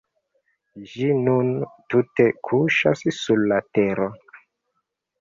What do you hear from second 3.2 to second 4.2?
sur la tero.